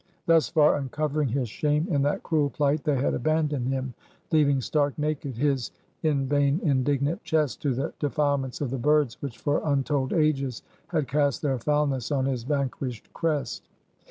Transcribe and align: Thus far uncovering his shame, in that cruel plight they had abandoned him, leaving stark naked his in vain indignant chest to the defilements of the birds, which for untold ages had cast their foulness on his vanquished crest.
Thus 0.25 0.49
far 0.49 0.77
uncovering 0.77 1.29
his 1.29 1.47
shame, 1.47 1.87
in 1.87 2.01
that 2.01 2.23
cruel 2.23 2.49
plight 2.49 2.83
they 2.85 2.95
had 2.95 3.13
abandoned 3.13 3.67
him, 3.67 3.93
leaving 4.31 4.59
stark 4.59 4.97
naked 4.97 5.35
his 5.37 5.71
in 6.01 6.25
vain 6.27 6.59
indignant 6.63 7.23
chest 7.23 7.61
to 7.61 7.75
the 7.75 7.93
defilements 7.99 8.61
of 8.61 8.71
the 8.71 8.79
birds, 8.79 9.21
which 9.21 9.37
for 9.37 9.61
untold 9.63 10.11
ages 10.11 10.63
had 10.87 11.07
cast 11.07 11.43
their 11.43 11.59
foulness 11.59 12.11
on 12.11 12.25
his 12.25 12.41
vanquished 12.41 13.13
crest. 13.13 13.69